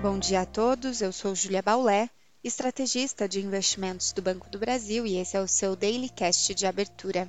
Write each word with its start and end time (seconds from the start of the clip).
Bom 0.00 0.16
dia 0.16 0.42
a 0.42 0.46
todos, 0.46 1.02
eu 1.02 1.10
sou 1.12 1.34
Julia 1.34 1.60
Baulé, 1.60 2.08
estrategista 2.44 3.28
de 3.28 3.40
investimentos 3.40 4.12
do 4.12 4.22
Banco 4.22 4.48
do 4.48 4.56
Brasil 4.56 5.04
e 5.04 5.16
esse 5.16 5.36
é 5.36 5.40
o 5.40 5.48
seu 5.48 5.74
Daily 5.74 6.08
Cast 6.08 6.54
de 6.54 6.66
abertura. 6.66 7.28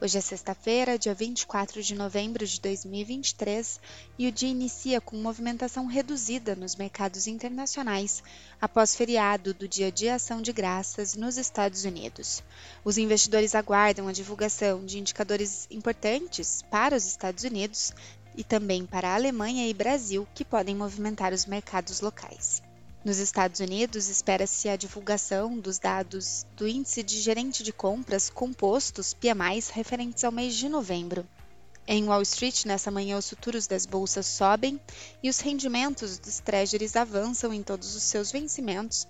Hoje 0.00 0.16
é 0.16 0.20
sexta-feira, 0.22 0.98
dia 0.98 1.12
24 1.12 1.82
de 1.82 1.94
novembro 1.94 2.46
de 2.46 2.58
2023 2.58 3.78
e 4.18 4.26
o 4.26 4.32
dia 4.32 4.48
inicia 4.48 4.98
com 4.98 5.14
movimentação 5.18 5.84
reduzida 5.84 6.56
nos 6.56 6.74
mercados 6.74 7.26
internacionais 7.26 8.22
após 8.58 8.96
feriado 8.96 9.52
do 9.52 9.68
Dia 9.68 9.92
de 9.92 10.08
Ação 10.08 10.40
de 10.40 10.54
Graças 10.54 11.14
nos 11.14 11.36
Estados 11.36 11.84
Unidos. 11.84 12.42
Os 12.82 12.96
investidores 12.96 13.54
aguardam 13.54 14.08
a 14.08 14.12
divulgação 14.12 14.86
de 14.86 14.98
indicadores 14.98 15.68
importantes 15.70 16.62
para 16.70 16.96
os 16.96 17.04
Estados 17.04 17.44
Unidos 17.44 17.92
e 18.36 18.44
também 18.44 18.84
para 18.84 19.08
a 19.08 19.14
Alemanha 19.14 19.66
e 19.68 19.72
Brasil, 19.74 20.26
que 20.34 20.44
podem 20.44 20.76
movimentar 20.76 21.32
os 21.32 21.46
mercados 21.46 22.00
locais. 22.00 22.62
Nos 23.04 23.18
Estados 23.18 23.60
Unidos, 23.60 24.08
espera-se 24.08 24.68
a 24.68 24.74
divulgação 24.74 25.56
dos 25.58 25.78
dados 25.78 26.44
do 26.56 26.66
Índice 26.66 27.02
de 27.04 27.20
Gerente 27.20 27.62
de 27.62 27.72
Compras 27.72 28.28
Compostos 28.28 29.14
PMI 29.14 29.62
referentes 29.72 30.24
ao 30.24 30.32
mês 30.32 30.56
de 30.56 30.68
novembro. 30.68 31.24
Em 31.88 32.04
Wall 32.08 32.22
Street, 32.22 32.64
nessa 32.64 32.90
manhã, 32.90 33.16
os 33.16 33.28
futuros 33.28 33.68
das 33.68 33.86
bolsas 33.86 34.26
sobem 34.26 34.80
e 35.22 35.30
os 35.30 35.38
rendimentos 35.38 36.18
dos 36.18 36.40
treasuries 36.40 36.96
avançam 36.96 37.54
em 37.54 37.62
todos 37.62 37.94
os 37.94 38.02
seus 38.02 38.32
vencimentos, 38.32 39.06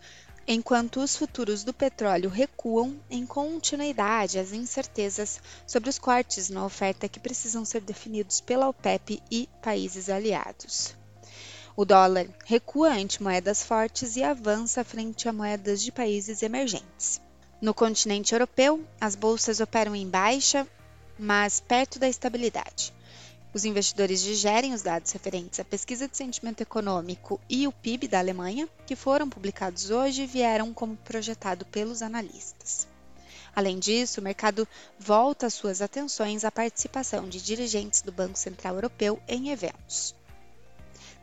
enquanto 0.46 1.00
os 1.00 1.16
futuros 1.16 1.64
do 1.64 1.72
petróleo 1.72 2.30
recuam 2.30 2.96
em 3.10 3.26
continuidade 3.26 4.38
às 4.38 4.52
incertezas 4.52 5.40
sobre 5.66 5.90
os 5.90 5.98
cortes 5.98 6.48
na 6.48 6.64
oferta 6.64 7.08
que 7.08 7.18
precisam 7.18 7.64
ser 7.64 7.80
definidos 7.80 8.40
pela 8.40 8.68
OPEP 8.68 9.22
e 9.30 9.48
países 9.60 10.08
aliados. 10.08 10.94
O 11.76 11.84
dólar 11.84 12.26
recua 12.44 12.90
ante 12.92 13.22
moedas 13.22 13.62
fortes 13.62 14.16
e 14.16 14.22
avança 14.22 14.84
frente 14.84 15.28
a 15.28 15.32
moedas 15.32 15.82
de 15.82 15.92
países 15.92 16.42
emergentes. 16.42 17.20
No 17.60 17.74
continente 17.74 18.32
europeu, 18.32 18.82
as 19.00 19.14
bolsas 19.14 19.60
operam 19.60 19.94
em 19.94 20.08
baixa, 20.08 20.66
mas 21.18 21.60
perto 21.60 21.98
da 21.98 22.08
estabilidade. 22.08 22.94
Os 23.56 23.64
investidores 23.64 24.20
digerem 24.20 24.74
os 24.74 24.82
dados 24.82 25.10
referentes 25.12 25.58
à 25.58 25.64
pesquisa 25.64 26.06
de 26.06 26.14
sentimento 26.14 26.60
econômico 26.60 27.40
e 27.48 27.66
o 27.66 27.72
PIB 27.72 28.06
da 28.06 28.18
Alemanha, 28.18 28.68
que 28.86 28.94
foram 28.94 29.30
publicados 29.30 29.88
hoje 29.88 30.24
e 30.24 30.26
vieram 30.26 30.74
como 30.74 30.94
projetado 30.94 31.64
pelos 31.64 32.02
analistas. 32.02 32.86
Além 33.54 33.78
disso, 33.78 34.20
o 34.20 34.22
mercado 34.22 34.68
volta 34.98 35.48
suas 35.48 35.80
atenções 35.80 36.44
à 36.44 36.52
participação 36.52 37.26
de 37.26 37.40
dirigentes 37.40 38.02
do 38.02 38.12
Banco 38.12 38.38
Central 38.38 38.74
Europeu 38.74 39.18
em 39.26 39.48
eventos. 39.48 40.14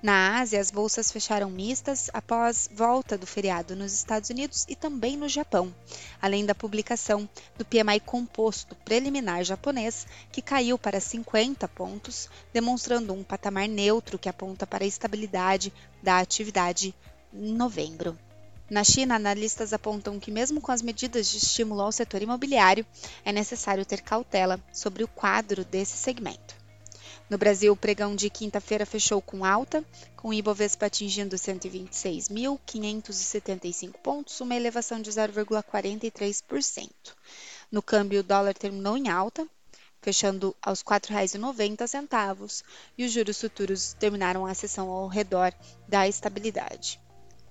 Na 0.03 0.41
Ásia, 0.41 0.59
as 0.59 0.69
bolsas 0.69 1.09
fecharam 1.09 1.49
mistas 1.49 2.09
após 2.13 2.69
volta 2.73 3.17
do 3.17 3.25
feriado 3.25 3.73
nos 3.73 3.93
Estados 3.93 4.29
Unidos 4.29 4.65
e 4.67 4.75
também 4.75 5.15
no 5.15 5.29
Japão, 5.29 5.73
além 6.21 6.45
da 6.45 6.53
publicação 6.53 7.27
do 7.57 7.63
PMI 7.63 8.01
composto 8.01 8.75
preliminar 8.83 9.45
japonês, 9.45 10.05
que 10.29 10.41
caiu 10.41 10.77
para 10.77 10.99
50 10.99 11.69
pontos, 11.69 12.29
demonstrando 12.51 13.13
um 13.13 13.23
patamar 13.23 13.69
neutro 13.69 14.19
que 14.19 14.27
aponta 14.27 14.67
para 14.67 14.83
a 14.83 14.87
estabilidade 14.87 15.71
da 16.01 16.19
atividade 16.19 16.93
em 17.33 17.53
novembro. 17.53 18.19
Na 18.69 18.83
China, 18.83 19.15
analistas 19.15 19.71
apontam 19.71 20.19
que, 20.19 20.31
mesmo 20.31 20.59
com 20.59 20.73
as 20.73 20.81
medidas 20.81 21.29
de 21.29 21.37
estímulo 21.37 21.79
ao 21.79 21.93
setor 21.93 22.21
imobiliário, 22.21 22.85
é 23.23 23.31
necessário 23.31 23.85
ter 23.85 24.01
cautela 24.01 24.59
sobre 24.73 25.01
o 25.01 25.07
quadro 25.07 25.63
desse 25.63 25.95
segmento. 25.95 26.62
No 27.33 27.37
Brasil, 27.39 27.73
o 27.73 27.75
pregão 27.75 28.15
de 28.15 28.29
quinta-feira 28.29 28.85
fechou 28.85 29.19
com 29.19 29.43
alta, 29.43 29.83
com 30.15 30.27
o 30.27 30.33
Ibovespa 30.35 30.85
atingindo 30.85 31.35
126.575 31.35 33.93
pontos, 34.03 34.39
uma 34.39 34.53
elevação 34.53 35.01
de 35.01 35.09
0,43%. 35.09 36.91
No 37.71 37.81
câmbio, 37.81 38.19
o 38.19 38.23
dólar 38.23 38.53
terminou 38.53 38.95
em 38.95 39.09
alta, 39.09 39.47
fechando 39.99 40.55
aos 40.61 40.81
R$ 40.81 40.99
4,90, 40.99 42.63
e 42.99 43.03
os 43.03 43.11
juros 43.11 43.41
futuros 43.41 43.93
terminaram 43.93 44.45
a 44.45 44.53
sessão 44.53 44.91
ao 44.91 45.07
redor 45.07 45.51
da 45.87 46.07
estabilidade. 46.07 47.01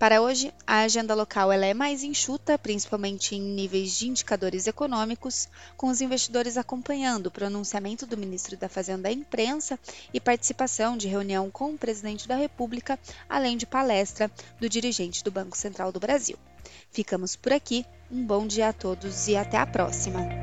Para 0.02 0.20
hoje, 0.20 0.52
a 0.66 0.80
agenda 0.80 1.14
local 1.14 1.52
ela 1.52 1.64
é 1.64 1.72
mais 1.72 2.02
enxuta, 2.02 2.58
principalmente 2.58 3.36
em 3.36 3.40
níveis 3.40 3.96
de 3.96 4.08
indicadores 4.08 4.66
econômicos, 4.66 5.48
com 5.76 5.86
os 5.86 6.00
investidores 6.00 6.56
acompanhando 6.56 7.26
o 7.26 7.30
pronunciamento 7.30 8.04
do 8.04 8.16
ministro 8.16 8.56
da 8.56 8.68
Fazenda 8.68 9.08
à 9.08 9.12
imprensa 9.12 9.78
e 10.12 10.18
participação 10.18 10.96
de 10.96 11.06
reunião 11.06 11.48
com 11.52 11.72
o 11.72 11.78
presidente 11.78 12.26
da 12.26 12.34
República, 12.34 12.98
além 13.28 13.56
de 13.56 13.64
palestra 13.64 14.28
do 14.58 14.68
dirigente 14.68 15.22
do 15.22 15.30
Banco 15.30 15.56
Central 15.56 15.92
do 15.92 16.00
Brasil. 16.00 16.36
Ficamos 16.90 17.36
por 17.36 17.52
aqui, 17.52 17.86
um 18.10 18.26
bom 18.26 18.44
dia 18.44 18.70
a 18.70 18.72
todos 18.72 19.28
e 19.28 19.36
até 19.36 19.56
a 19.56 19.66
próxima! 19.68 20.41